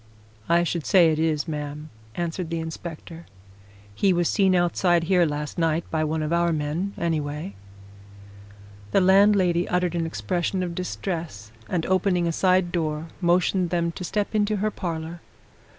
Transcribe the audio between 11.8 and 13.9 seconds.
opening a side door, motioned